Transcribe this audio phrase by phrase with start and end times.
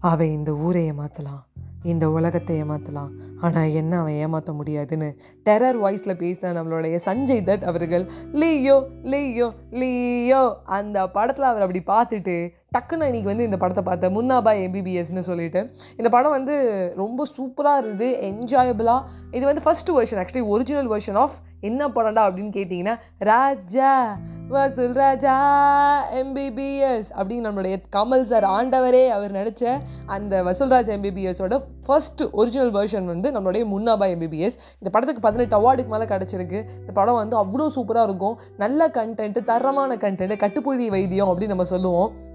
[0.00, 1.44] அவன் இந்த ஊரை ஏமாற்றலாம்
[1.82, 3.10] இந்த உலகத்தை ஏமாற்றலாம்
[3.40, 10.56] ஆனால் என்ன அவன் ஏமாற்ற முடியாதுன்னு டெரர் வாய்ஸில் பேசின நம்மளுடைய சஞ்சய் தட் அவர்கள் லீயோ லீயோ லியோ
[10.64, 14.16] அந்த படத்தில் அவர் அப்படி பார்த்துட்டு டக்குன்னு இன்னைக்கு வந்து இந்த படத்தை பார்த்தேன்.
[14.16, 15.70] முன்னாபா எம்பிபிஎஸ்னு சொல்லிட்டு.
[15.96, 16.54] இந்த படம் வந்து
[16.96, 22.52] ரொம்ப சூப்பராக இருந்தது என்ஜாயபிளாக இது வந்து first version actually original version of என்ன படம்டா அப்படின்னு
[22.56, 24.16] கேட்டிங்கன்னா ராஜா
[24.48, 25.36] வசூல் ராஜா
[26.12, 33.30] எம்பிபிஎஸ் அப்படின்னு நம்மளுடைய கமல் சார் ஆண்டவரே அவர் நடித்த அந்த வசூல்ராஜ் எம்பிபிஎஸோட ஃபர்ஸ்ட் ஒரிஜினல் வெர்ஷன் வந்து
[33.30, 36.64] நம்மளுடைய முன்னாபா எம்பிபிஎஸ் இந்த படத்துக்கு பதினெட்டு அவார்டுக்கு மேலே கிடச்சிருக்கு.
[36.80, 38.40] இந்த படம் வந்து அவ்வளோ சூப்பராக இருக்கும்.
[38.56, 42.26] நல்ல கண்டென்ட் தரமான கண்டென்ட் கட்டுப்புழி வைத்தியம் அப்படின்னு நம்ம சொல்லுவோம்.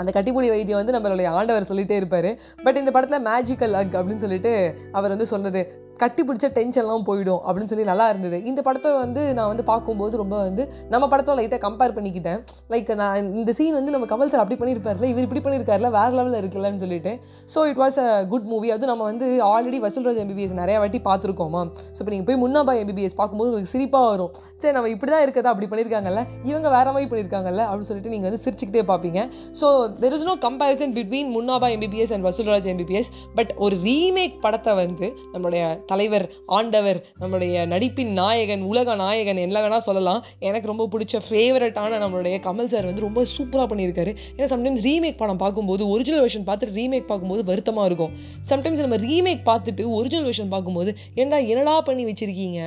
[0.00, 2.30] அந்த கட்டிப்புடி வைத்தியம் வந்து நம்மளுடைய ஆண்டவர் சொல்லிகிட்டே இருப்பார்.
[2.64, 4.54] பட் இந்த படத்தில் மேஜிக்கல் அக் அப்படின்னு சொல்லிட்டு
[4.92, 5.62] அவர் வந்து சொன்னது
[6.02, 8.36] கட்டி பிடிச்ச டென்ஷன்லாம் போயிடும் அப்படின்னு சொல்லி நல்லா இருந்தது.
[8.50, 12.40] இந்த படத்தை வந்து நான் வந்து பார்க்கும்போது ரொம்ப வந்து நம்ம படத்தோட லைட்டாக கம்பேர் பண்ணிக்கிட்டேன்.
[12.72, 16.38] லைக் நான் இந்த சீன் வந்து நம்ம கமல் சார் அப்படி பண்ணியிருப்பார்ல இவர் இப்படி பண்ணியிருக்காருல வேறு லெவலில்
[16.42, 17.12] இருக்குல்லன்னு சொல்லிட்டு.
[17.54, 21.62] So it was a good movie அதுவும் நம்ம வந்து ஆல்ரெடி வசூல்ராஜ் எம்பிபிஎஸ் நிறைய வாட்டி பார்த்துருக்கோமா
[21.94, 24.32] ஸோ இப்போ நீங்கள் போய் முன்னாபா எம்பிபிஎஸ் பார்க்கும்போது உங்களுக்கு சிரிப்பாக வரும்.
[24.62, 25.52] சரி நம்ம இப்படி தான் இருக்கதா?
[25.54, 29.20] அப்படி பண்ணியிருக்காங்கல்ல இவங்க வேற மாதிரி பண்ணியிருக்காங்கல்ல அப்படின்னு சொல்லிட்டு நீங்கள் வந்து சிரிச்சுக்கிட்டே பார்ப்பீங்க.
[29.60, 29.66] So
[30.04, 35.06] there is no comparison between Munnabhai MBBS and Vasoolraj MBBS but ஒரு ரீமேக் படத்தை வந்து
[35.34, 36.26] நம்மளுடைய தலைவர்
[36.58, 40.20] ஆண்டவர் நம்மளுடைய நடிப்பின் நாயகன் உலக நாயகன் என்ன வேணால் சொல்லலாம்.
[40.48, 44.12] எனக்கு ரொம்ப பிடிச்ச ஃபேவரட்டான நம்மளுடைய கமல் சார் வந்து ரொம்ப சூப்பராக பண்ணியிருக்காரு.
[44.36, 48.12] ஏன்னா சம்டைம்ஸ் ரீமேக் படம் பார்க்கும்போது ஒரிஜினல் வெர்ஷன் பார்த்துட்டு ரீமேக் பார்க்கும்போது வருத்தமாக இருக்கும்.
[48.50, 52.60] சம்டைம்ஸ் நம்ம ரீமேக் பார்த்துட்டு ஒரிஜினல் வெர்ஷன் பார்க்கும்போது ஏன்டா என்னடா பண்ணி வச்சிருக்கீங்க?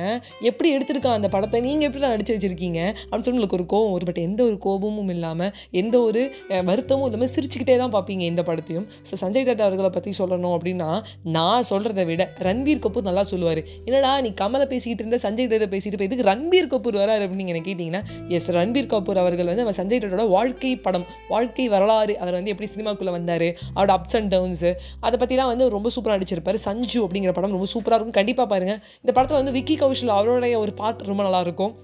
[0.50, 1.60] எப்படி எடுத்திருக்கான் அந்த படத்தை?
[1.68, 2.80] நீங்கள் எப்படி நடிச்சு வச்சுருக்கீங்க?
[2.98, 5.52] அப்படின்னு சொல்லி உங்களுக்கு ஒரு கோபம் ஒரு பட் எந்த ஒரு கோபமும் இல்லாமல்
[5.82, 6.22] எந்த ஒரு
[6.70, 8.86] வருத்தமும் இல்லாமல் சிரிச்சுக்கிட்டே தான் பார்ப்பீங்க இந்த படத்தையும்.
[9.08, 10.90] ஸோ சஞ்சய் தட் அவர்களை பற்றி சொல்லணும் அப்படின்னா
[11.36, 13.62] நான் சொல்கிறத விட ரன்பீர் கபூர் நல்லா சொல்லுவார்.
[13.88, 17.66] என்னடா நீ கமலை பேசிக்கிட்டு இருந்த சஞ்சய் தத்தை பேசிட்டு போய் இதுக்கு ரன்பீர் கபூர் வராரு அப்படின்னு நீங்கள்
[17.68, 18.02] கேட்டிங்கன்னா
[18.36, 22.70] எஸ் ரன்பீர் கபூர் அவர்கள் வந்து நம்ம சஞ்சய் தத்தோட வாழ்க்கை படம் வாழ்க்கை வரலாறு அவர் வந்து எப்படி
[22.74, 24.72] சினிமாக்குள்ளே வந்தார் அவரோட அப்ஸ் அண்ட் டவுன்ஸு
[25.06, 28.18] அதை பற்றிலாம் வந்து ரொம்ப சூப்பராக அடிச்சிருப்பார் சஞ்சு அப்படிங்கிற படம் ரொம்ப சூப்பராக இருக்கும்.
[28.20, 31.74] கண்டிப்பாக பாருங்கள் இந்த படத்தில் வந்து விக்கி கௌஷல் அவருடைய ஒரு பாட்டு ரொம்ப நல்லாயிருக்கும்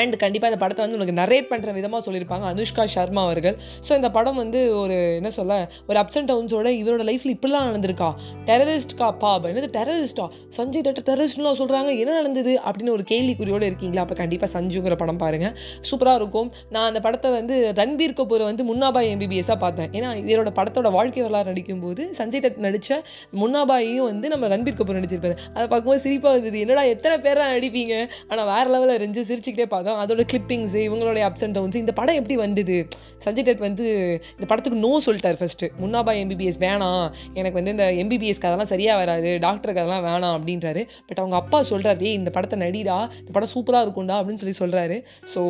[0.00, 3.56] அண்ட் கண்டிப்பாக இந்த படத்தை வந்து உனக்கு நரேட் பண்ணுற விதமாக சொல்லியிருப்பாங்க அனுஷ்கா சர்மா அவர்கள்.
[3.86, 5.54] ஸோ இந்த படம் வந்து ஒரு என்ன சொல்ல
[5.88, 8.10] ஒரு அப்ஸ் அண்ட் டவுன்ஸோட இவரோட லைஃப்பில் இப்படிலாம் நடந்திருக்கா?
[8.50, 10.26] டெரரிஸ்ட்கா பாப் என்னது டெரரிஸ்டா
[10.58, 14.02] சஞ்சய் தட்டு டெரரிஸ்ட்லாம் சொல்கிறாங்க என்ன நடந்தது அப்படின்னு ஒரு கேள்விக்குறியோடு இருக்கீங்களா?
[14.06, 15.54] அப்போ கண்டிப்பாக சஞ்சுங்கிற படம் பாருங்கள்
[15.90, 16.48] சூப்பராக இருக்கும்.
[16.74, 19.90] நான் அந்த படத்தை வந்து ரன்பீர் கபூரை வந்து முன்னாபாய் எம்பிபிஎஸ்ஸாக பார்த்தேன்.
[19.98, 23.00] ஏன்னா இவரோட படத்தோட வாழ்க்கை வரலாறு நடிக்கும்போது சஞ்சய் தட் நடித்த
[23.42, 25.36] முன்னாபாயையும் வந்து நம்ம ரன்பீர் கபூர் நடிச்சிருப்பாரு.
[25.54, 26.60] அதை பார்க்கும்போது சிரிப்பாக இருந்தது.
[26.64, 27.94] என்னடா எத்தனை பேராக நடிப்பீங்க?
[28.30, 29.26] ஆனால் வேறு லெவலில் இருந்துச்சு.
[29.30, 32.76] சிரிச்சுக்கிட்டே அதான் அதோட கிளிப்பிங்ஸு இவங்களுடைய அப்ஸ் அண்ட் டவுன்ஸ் இந்த படம் எப்படி வந்தது?
[33.24, 33.84] சஞ்சய் டட் வந்து
[34.32, 37.10] இந்த படத்துக்கு நோ சொல்லிட்டார் ஃபஸ்ட்டு முன்னாபா எம்பிபிஎஸ் வேணாம்.
[37.34, 39.38] எனக்கு வந்து இந்த எம்பிபிஎஸ்க்கு அதெல்லாம் சரியாக வராது.
[39.40, 40.82] டாக்டருக்கு அதெல்லாம் வேணாம் அப்படின்றாரு.
[41.06, 42.96] பட் அவங்க அப்பா சொல்கிறாரு "ஏய், இந்த படத்தை நடிடா.
[43.18, 44.96] இந்த படம் சூப்பராக இருக்கும்டா அப்படின்னு சொல்லி சொல்கிறாரு
[45.34, 45.40] ஸோ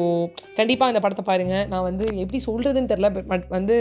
[0.55, 3.77] கண்டிப்பாக இந்த படத்தை பாருங்கள் நான் வந்து எப்படி சொல்கிறதுன்னு தெரில பட் வந்து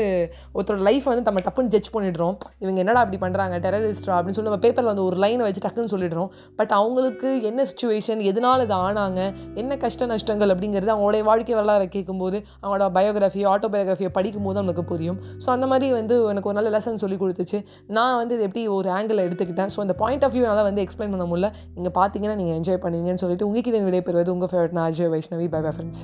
[0.53, 2.35] ஒருத்தரோட லைஃப் வந்து நம்ம டப்புன்னு ஜட்ஜ் பண்ணிடுறோம்.
[2.59, 6.29] இவங்க என்னடா அப்படி பண்ணுறாங்க டெரரிஸ்டா அப்படின்னு சொல்லி நம்ம பேப்பரில் வந்து ஒரு லைனை வச்சு டக்குன்னு சொல்லிடுறோம்.
[6.55, 9.21] பட் அவங்களுக்கு என்ன சுச்சுவேஷன் எதனால் இது ஆனாங்க?
[9.55, 10.05] என்ன கஷ்ட
[10.35, 15.19] நஷ்டங்கள் அப்படிங்கிறது அவங்களுடைய வாழ்க்கை வரலாறு கேட்கும்போது அவங்களோட பயோகிராஃபி ஆட்டோபயோகிராஃபியோ படிக்கும்போது நம்மளுக்கு புரியும்.
[15.43, 17.59] ஸோ அந்த மாதிரி வந்து எனக்கு ஒரு நல்ல லெசன் சொல்லி கொடுத்துச்சு.
[17.97, 19.71] நான் வந்து இது எப்படி ஒரு ஆங்கிள் எடுத்துக்கிட்டேன்?
[19.75, 21.49] ஸோ அந்த பாயிண்ட் ஆஃப் வியூ என்னால் வந்து எக்ஸ்பிளைன் பண்ண முடியல.
[21.77, 25.49] நீங்கள் பார்த்தீங்கன்னா நீங்கள் என்ஜாய் பண்ணுவீங்கன்னு சொல்லிட்டு உங்ககிட்ட விடைபெறுவது உங்கள் ஃபேவரட் நான் Ajay Vaishnavi.
[25.55, 26.03] Bye bye friends